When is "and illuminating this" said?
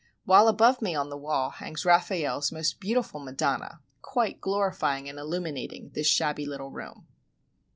5.07-6.07